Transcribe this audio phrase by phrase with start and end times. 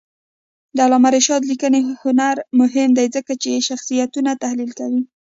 [0.75, 5.01] د علامه رشاد لیکنی هنر مهم دی ځکه چې شخصیتونه تحلیل کوي.